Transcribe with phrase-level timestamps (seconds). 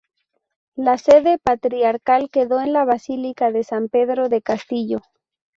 [0.73, 5.01] La sede patriarcal quedó en la basílica de San Pedro de Castillo.